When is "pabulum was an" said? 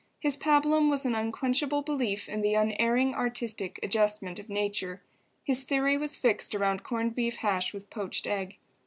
0.35-1.13